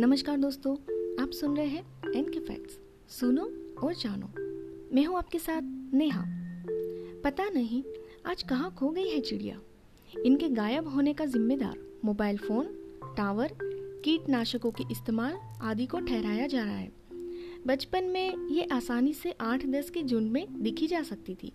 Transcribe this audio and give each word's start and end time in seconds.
नमस्कार 0.00 0.36
दोस्तों, 0.36 0.72
आप 1.22 1.30
सुन 1.30 1.56
रहे 1.56 1.66
हैं 1.66 2.12
एन 2.16 2.28
के 2.30 2.40
फैक्ट्स 2.40 2.78
सुनो 3.08 3.42
और 3.82 3.94
जानो। 3.94 4.26
मैं 4.94 5.04
हूँ 5.04 5.16
आपके 5.18 5.38
साथ 5.38 5.62
नेहा। 5.94 6.22
पता 7.24 7.48
नहीं 7.48 7.82
आज 8.26 8.42
कहाँ 8.42 8.74
खो 8.74 8.88
गई 8.88 9.08
है 9.08 9.20
चिड़िया। 9.20 9.60
इनके 10.26 10.48
गायब 10.48 10.88
होने 10.88 11.14
का 11.14 11.24
जिम्मेदार 11.24 11.78
मोबाइल 12.04 12.36
फ़ोन, 12.36 12.66
टावर, 13.16 13.56
कीटनाशकों 14.04 14.70
के 14.70 14.84
इस्तेमाल 14.92 15.36
आदि 15.62 15.86
को 15.86 16.00
ठहराया 16.00 16.46
जा 16.46 16.64
रहा 16.64 16.76
है। 16.76 16.92
बचपन 17.66 18.04
में 18.04 18.48
ये 18.50 18.64
आसानी 18.72 19.14
से 19.14 19.34
आठ 19.40 19.66
दस 19.66 19.90
के 19.90 20.02
झुंड 20.02 20.30
में 20.30 20.62
दिखी 20.62 20.86
जा 20.86 21.02
सकती 21.02 21.34
थी, 21.34 21.52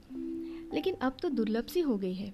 लेकिन 0.73 0.95
अब 0.95 1.17
तो 1.21 1.29
दुर्लभ 1.29 1.65
सी 1.65 1.81
हो 1.81 1.97
गई 1.97 2.13
है। 2.13 2.33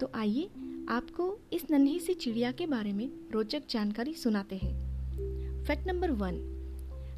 तो 0.00 0.10
आइए 0.14 0.50
आपको 0.88 1.38
इस 1.52 1.70
नन्ही 1.70 2.00
सी 2.00 2.14
चिड़िया 2.14 2.52
के 2.52 2.66
बारे 2.66 2.92
में 2.92 3.08
रोचक 3.32 3.62
जानकारी 3.70 4.14
सुनाते 4.14 4.56
हैं। 4.56 4.85
Fact 5.66 5.86
number 5.86 6.10
one. 6.10 6.34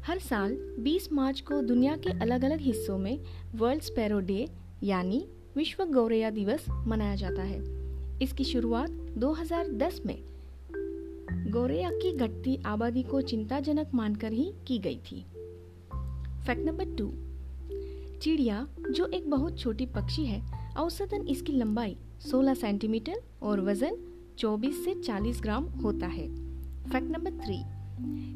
हर 0.05 0.19
साल 0.19 0.75
20 0.79 1.13
मार्च 1.13 1.41
को 1.41 1.61
दुनिया 1.61 1.97
के 1.97 2.09
अलग 2.09 2.45
अलग 2.45 2.59
हिस्सों 2.59 2.97
में 2.97 3.19
वर्ल्ड 3.55 3.81
स्पैरो 3.81 4.19
डे, 4.19 4.49
यानी 4.83 5.27
विश्व 5.55 5.85
गौरैया 5.85 6.29
दिवस, 6.29 6.65
मनाया 6.69 7.15
जाता 7.15 7.41
है। 7.41 7.59
इसकी 8.21 8.43
शुरुआत 8.43 8.89
2010 8.89 10.01
में 10.05 10.23
गौरैया 11.51 11.89
की 11.91 12.17
घटती 12.17 12.63
आबादी 12.65 13.03
को 13.03 13.21
चिंताजनक 13.21 13.91
मानकर 13.93 14.31
ही 14.31 14.53
की 14.67 14.79
गई 14.79 14.97
थी। 14.97 15.25
Fact 16.45 16.65
number 16.65 16.85
two. 16.85 17.13
चिड़िया, 18.19 18.67
जो 18.91 19.05
एक 19.05 19.29
बहुत 19.29 19.59
छोटी 19.59 19.85
पक्षी 19.85 20.25
है, 20.25 20.43
औसतन 20.77 21.27
इसकी 21.27 21.53
लंबाई 21.53 21.97
16 22.19 22.53
सेंटीमीटर 22.53 23.21
और 23.41 23.61
वज़न 23.61 23.97
24 24.37 24.85
से 24.85 24.95
40 24.95 25.41
ग्राम 25.41 25.63
होता 25.63 26.07
है। 26.07 26.27
Fact 26.89 27.11
number 27.11 27.31
three. 27.31 27.78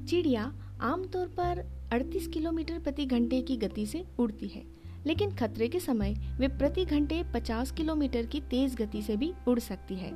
चिड़िया 0.10 0.54
आमतौर 0.82 1.28
पर 1.28 1.64
38 1.94 2.28
किलोमीटर 2.28 2.80
प्रति 2.80 3.06
घंटे 3.06 3.42
की 3.42 3.58
गति 3.58 3.86
से 3.86 4.06
उड़ती 4.20 4.48
है, 4.48 4.64
लेकिन 5.06 5.32
खतरे 5.32 5.68
के 5.68 5.80
समय 5.80 6.14
वे 6.40 6.48
प्रति 6.48 6.86
घंटे 6.86 7.24
50 7.24 7.72
किलोमीटर 7.72 8.26
की 8.26 8.42
तेज 8.42 8.76
गति 8.76 9.02
से 9.02 9.18
भी 9.18 9.34
उड़ 9.48 9.60
सकती 9.60 9.96
है। 9.96 10.12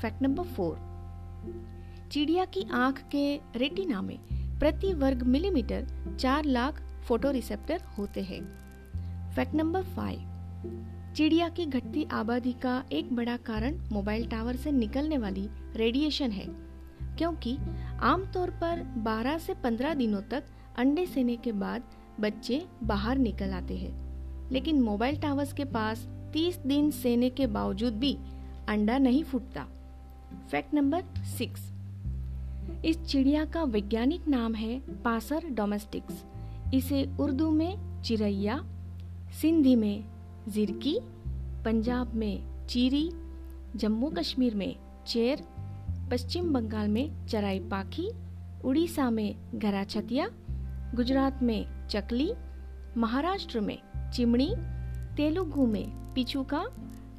Fact 0.00 0.22
number 0.22 0.44
four. 0.44 0.78
चिड़िया 2.12 2.44
की 2.44 2.66
आँख 2.72 3.02
के 3.14 3.36
रेटिना 3.36 4.02
में 4.02 4.18
प्रति 4.58 4.92
वर्ग 4.94 5.22
मिलीमीटर 5.22 5.86
चार 6.20 6.44
लाख 6.44 6.82
फ़ोटो 7.04 7.30
रिसेप्टर 7.30 7.82
होते 7.98 8.22
हैं। 8.22 8.42
Fact 9.34 9.54
number 9.54 9.82
five. 9.82 11.12
चिड़िया 11.16 11.48
की 11.48 11.66
घटती 11.66 12.04
आबादी 12.04 12.52
का 12.52 12.84
एक 12.92 13.12
बड़ा 13.12 13.36
कारण 13.36 13.78
मोबाइल 13.92 14.26
टावर 14.26 14.56
से 14.56 14.70
निकलने 14.70 15.18
वाली 15.18 15.48
रेडिएशन 15.76 16.30
है। 16.30 16.69
क्योंकि 17.20 17.58
आमतौर 18.00 18.50
पर 18.50 18.94
12 18.98 19.38
से 19.38 19.54
15 19.54 19.94
दिनों 19.94 20.22
तक 20.22 20.44
अंडे 20.78 21.06
सेने 21.06 21.36
के 21.36 21.52
बाद 21.52 21.82
बच्चे 22.20 22.66
बाहर 22.84 23.18
निकल 23.18 23.50
आते 23.50 23.76
हैं। 23.76 24.10
लेकिन 24.52 24.82
मोबाइल 24.82 25.16
टावर्स 25.16 25.52
के 25.52 25.64
पास 25.64 26.08
30 26.32 26.56
दिन 26.56 26.90
सेने 26.90 27.30
के 27.30 27.46
बावजूद 27.46 27.92
भी 27.92 28.18
अंडा 28.68 28.98
नहीं 28.98 29.24
फूटता। 29.24 29.66
Fact 30.50 30.74
number 30.74 31.04
six. 31.24 31.72
इस 32.84 33.02
चिड़िया 33.02 33.44
का 33.44 33.62
वैज्ञानिक 33.62 34.28
नाम 34.28 34.54
है 34.54 34.80
पासर 35.02 35.48
डोमेस्टिक्स। 35.50 36.24
इसे 36.74 37.16
उर्दू 37.20 37.50
में 37.50 38.02
चिरैया, 38.02 38.64
सिंधी 39.42 39.76
में 39.76 40.04
जिरकी, 40.48 40.98
पंजाब 41.64 42.14
में 42.14 42.66
चीरी, 42.66 43.10
जम्मू 43.76 44.10
कश्मीर 44.10 44.54
में 44.54 44.76
चेर 45.06 45.59
पश्चिम 46.10 46.52
बंगाल 46.52 46.88
में 46.88 47.26
चराई 47.26 47.58
पाखी 47.58 48.10
उड़ीसा 48.64 49.10
में 49.10 49.58
घरा 49.58 49.84
छतिया 49.84 50.28
गुजरात 50.94 51.42
में 51.42 51.88
चकली, 51.88 52.32
महाराष्ट्र 52.96 53.60
में 53.60 54.10
चिमड़ी 54.10 54.54
तेलुगु 55.16 55.66
में 55.66 56.14
पिछुका, 56.14 56.64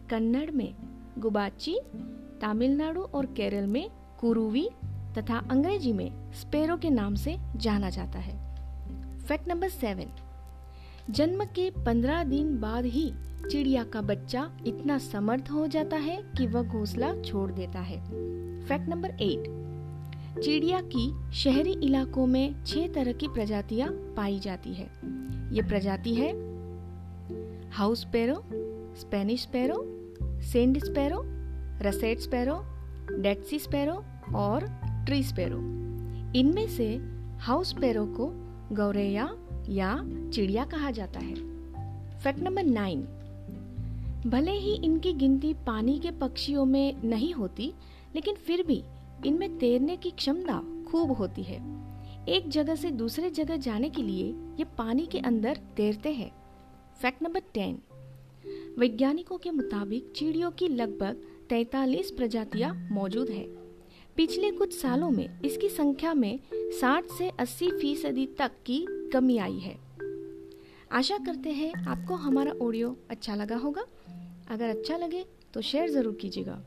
कन्नड़ 0.09 0.51
में 0.51 0.73
गुबाची, 1.17 1.79
तमिलनाडु 2.41 3.01
और 3.01 3.25
केरल 3.25 3.67
में 3.67 3.89
कुरुवी 4.19 4.69
तथा 5.17 5.37
अंग्रेज़ी 5.51 5.93
में 5.93 6.31
स्पेरो 6.33 6.77
के 6.77 6.89
नाम 6.89 7.15
से 7.15 7.37
जाना 7.55 7.89
जाता 7.89 8.19
है। 8.19 8.55
Fact 9.19 9.47
number 9.47 9.69
seven. 9.69 10.30
जन्म 11.09 11.43
के 11.45 11.69
पंद्रह 11.69 12.23
दिन 12.23 12.59
बाद 12.59 12.85
ही 12.85 13.11
चिड़िया 13.51 13.83
का 13.83 14.01
बच्चा 14.01 14.49
इतना 14.65 14.97
समर्थ 14.97 15.49
हो 15.51 15.67
जाता 15.67 15.97
है 15.97 16.17
कि 16.37 16.47
वह 16.47 16.63
घोंसला 16.63 17.13
छोड़ 17.21 17.51
देता 17.51 17.79
है। 17.79 17.97
फैक्ट 18.61 18.89
नंबर 18.89 19.09
एट 19.09 20.41
चिड़िया 20.43 20.81
की 20.81 21.33
शहरी 21.33 21.71
इलाकों 21.71 22.25
में 22.25 22.63
छह 22.63 22.87
तरह 22.87 23.13
की 23.13 23.27
प्रजातियाँ 23.27 23.89
पाई 23.89 24.39
जाती 24.39 24.73
है। 24.73 24.89
ये 25.55 25.61
प्रजाति 25.61 26.13
है 26.15 26.31
house 27.71 28.01
sparrow 28.01 28.43
Spanish 28.97 29.41
sparrow 29.41 29.83
sand 30.41 30.83
sparrow, 30.83 31.21
russet 31.81 32.19
sparrow, 32.19 32.61
Dead Sea 33.21 33.59
sparrow 33.59 34.03
और 34.35 34.67
ट्री 35.05 35.23
स्पैरो। 35.23 35.57
इनमें 36.39 36.67
से 36.67 36.95
हाउस 37.39 37.69
स्पैरो 37.69 38.05
को 38.05 38.31
गौरैया 38.75 39.25
या 39.71 40.05
चिड़िया 40.33 40.65
कहा 40.65 40.91
जाता 40.91 41.19
है। 41.19 41.35
फैक्ट 42.19 42.39
नंबर 42.39 42.63
नाइन 42.63 43.01
भले 44.27 44.51
ही 44.51 44.75
इनकी 44.75 45.13
गिनती 45.13 45.53
पानी 45.53 45.99
के 45.99 46.11
पक्षियों 46.11 46.65
में 46.65 47.03
नहीं 47.03 47.33
होती, 47.33 47.73
लेकिन 48.15 48.35
फिर 48.35 48.63
भी 48.63 48.83
इनमें 49.25 49.57
तैरने 49.57 49.97
की 49.97 50.11
क्षमता 50.11 50.85
खूब 50.91 51.11
होती 51.11 51.43
है। 51.43 51.81
एक 52.29 52.49
जगह 52.49 52.75
से 52.75 52.91
दूसरे 52.91 53.29
जगह 53.29 53.57
जाने 53.57 53.89
के 53.89 54.01
लिए 54.01 54.25
ये 54.59 54.63
पानी 54.63 55.05
के 55.05 55.19
अंदर 55.19 55.59
तैरते 55.77 56.11
हैं। 56.11 56.31
फैक्ट 57.01 57.23
नंबर 57.23 57.39
टेन 57.39 57.79
वैज्ञानिकों 58.79 59.37
के 59.37 59.51
मुताबिक 59.51 60.13
चिड़ियों 60.15 60.51
की 60.51 60.67
लगभग 60.67 61.21
43 61.49 62.11
प्रजातियाँ 62.11 62.89
मौजूद 62.91 63.29
है। 63.29 63.60
पिछले 64.17 64.51
कुछ 64.51 64.73
सालों 64.73 65.09
में 65.11 65.41
इसकी 65.41 65.69
संख्या 65.69 66.13
में 66.13 66.39
60 66.81 67.11
से 67.17 67.31
80 67.39 67.69
फ़ीसदी 67.71 68.25
तक 68.25 68.51
की 68.65 68.85
कमी 69.13 69.37
आई 69.37 69.57
है। 69.59 69.77
आशा 70.91 71.17
करते 71.17 71.49
हैं 71.49 71.73
आपको 71.87 72.15
हमारा 72.15 72.51
ऑडियो 72.61 72.95
अच्छा 73.09 73.35
लगा 73.35 73.55
होगा। 73.55 73.85
अगर 74.49 74.69
अच्छा 74.69 74.97
लगे 74.97 75.25
तो 75.53 75.61
शेयर 75.61 75.89
ज़रूर 75.89 76.17
कीजिएगा। 76.21 76.61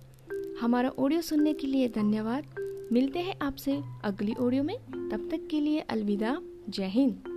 हमारा 0.60 0.88
ऑडियो 0.99 1.21
सुनने 1.21 1.54
के 1.54 1.66
लिए 1.66 1.88
धन्यवाद। 1.88 2.54
मिलते 2.93 3.19
हैं 3.19 3.38
आपसे 3.43 3.81
अगली 4.04 4.34
ऑडियो 4.34 4.62
में। 4.62 4.77
तब 5.10 5.28
तक 5.31 5.47
के 5.50 5.60
लिए 5.60 5.81
अलविदा। 5.81 6.37
जय 6.69 6.87
हिंद। 6.87 7.34